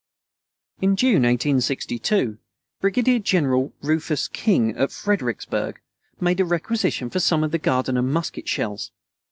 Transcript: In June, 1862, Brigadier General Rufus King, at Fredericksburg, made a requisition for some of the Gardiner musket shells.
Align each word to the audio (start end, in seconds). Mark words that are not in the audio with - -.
In 0.81 0.95
June, 0.95 1.21
1862, 1.21 2.39
Brigadier 2.79 3.19
General 3.19 3.71
Rufus 3.83 4.27
King, 4.27 4.75
at 4.75 4.91
Fredericksburg, 4.91 5.79
made 6.19 6.39
a 6.39 6.43
requisition 6.45 7.11
for 7.11 7.19
some 7.19 7.43
of 7.43 7.51
the 7.51 7.59
Gardiner 7.59 8.01
musket 8.01 8.47
shells. 8.49 8.89